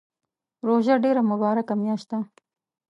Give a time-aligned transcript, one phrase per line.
[0.67, 2.19] روژه ډیره مبارکه میاشت ده